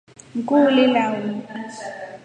Ni 0.33 0.41
kuuli 0.47 0.85
lau. 0.93 1.13